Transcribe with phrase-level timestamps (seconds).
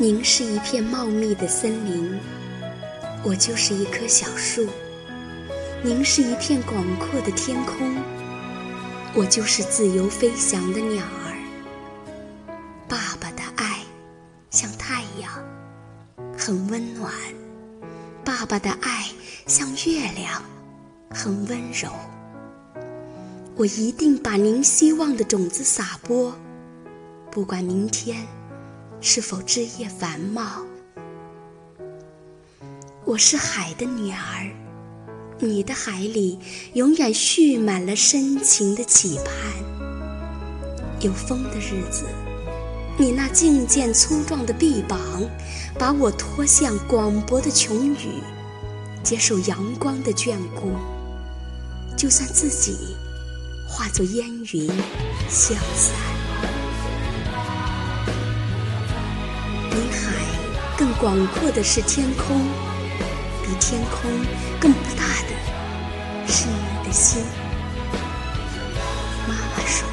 [0.00, 2.20] 您是一片茂密的森林，
[3.24, 4.64] 我就是一棵小树；
[5.82, 7.96] 您是一片广阔的天空，
[9.12, 11.34] 我就是自由飞翔的鸟儿。
[12.86, 13.80] 爸爸的爱
[14.50, 15.32] 像太阳，
[16.38, 17.10] 很温暖；
[18.24, 19.04] 爸爸的爱
[19.48, 20.40] 像月亮，
[21.10, 21.90] 很温柔。
[23.56, 26.32] 我一定把您希望的种子撒播，
[27.32, 28.24] 不管明天。
[29.00, 30.42] 是否枝叶繁茂？
[33.04, 34.50] 我是海的女儿，
[35.38, 36.38] 你的海里
[36.74, 39.34] 永远蓄满了深情的期盼。
[41.00, 42.06] 有风的日子，
[42.98, 44.98] 你那劲健粗壮的臂膀，
[45.78, 48.20] 把我拖向广博的穹宇，
[49.04, 50.72] 接受阳光的眷顾。
[51.96, 52.76] 就算自己
[53.68, 54.66] 化作烟云
[55.28, 56.07] 消散。
[59.70, 60.14] 比海
[60.76, 62.40] 更广阔的是天空，
[63.42, 64.10] 比天空
[64.60, 65.34] 更不大的
[66.26, 67.22] 是你的心。
[69.26, 69.86] 妈妈说：“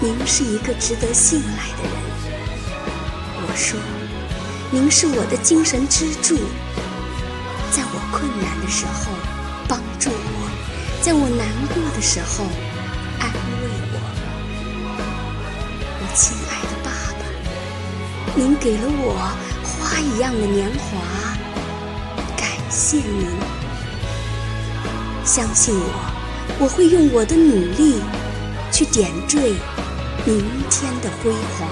[0.00, 1.92] 您是一个值得信赖的人。”
[3.48, 3.78] 我说
[4.70, 6.36] ：“您是我的精神支柱，
[7.70, 9.12] 在我困难的时候
[9.68, 10.50] 帮助我，
[11.02, 12.44] 在我难过的时候
[18.36, 19.32] 您给了我。
[19.78, 20.98] 花一样的年华，
[22.36, 23.28] 感谢您。
[25.24, 25.84] 相信我，
[26.60, 28.00] 我会用我的努力
[28.72, 29.54] 去点缀
[30.24, 31.68] 明天的辉煌。